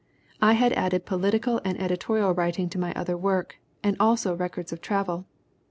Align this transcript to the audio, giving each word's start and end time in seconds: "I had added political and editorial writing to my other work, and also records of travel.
"I 0.41 0.53
had 0.53 0.73
added 0.73 1.05
political 1.05 1.61
and 1.63 1.79
editorial 1.79 2.33
writing 2.33 2.69
to 2.69 2.79
my 2.79 2.91
other 2.95 3.15
work, 3.15 3.57
and 3.83 3.95
also 3.99 4.35
records 4.35 4.73
of 4.73 4.81
travel. 4.81 5.27